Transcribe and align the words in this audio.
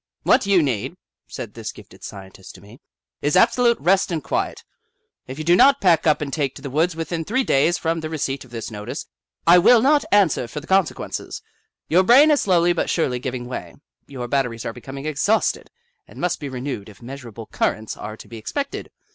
"What 0.31 0.47
you 0.47 0.63
need," 0.63 0.95
said 1.27 1.53
this 1.53 1.71
gifted 1.71 2.03
scientist 2.03 2.55
to 2.55 2.61
me," 2.61 2.79
is 3.21 3.37
absolute 3.37 3.77
rest 3.79 4.11
and 4.11 4.23
quiet. 4.23 4.63
If 5.27 5.37
you 5.37 5.43
do 5.43 5.55
not 5.55 5.79
pack 5.79 6.07
up 6.07 6.21
and 6.21 6.33
take 6.33 6.55
to 6.55 6.61
the 6.63 6.71
woods 6.71 6.95
within 6.95 7.23
three 7.23 7.43
days 7.43 7.77
from 7.77 7.99
the 7.99 8.09
receipt 8.09 8.43
of 8.43 8.49
this 8.49 8.71
notice, 8.71 9.05
I 9.45 9.59
will 9.59 9.79
not 9.79 10.03
answer 10.11 10.47
for 10.47 10.59
the 10.59 10.65
consequences. 10.65 11.43
Your 11.87 12.01
brain 12.01 12.31
is 12.31 12.41
slowly 12.41 12.73
but 12.73 12.89
surely 12.89 13.19
giving 13.19 13.45
way. 13.45 13.75
Your 14.07 14.27
batteries 14.27 14.65
are 14.65 14.73
becoming 14.73 15.05
exhausted 15.05 15.69
and 16.07 16.19
must 16.19 16.39
be 16.39 16.49
renewed 16.49 16.89
if 16.89 17.03
measurable 17.03 17.45
currents 17.45 17.95
are 17.95 18.17
to 18.17 18.27
be 18.27 18.37
expected. 18.37 18.89